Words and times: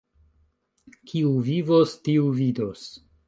Kiu 1.11 1.35
vivos, 1.51 1.93
tiu 2.09 2.31
vidos. 2.41 2.89